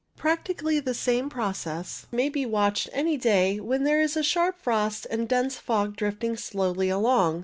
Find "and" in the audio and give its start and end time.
5.11-5.29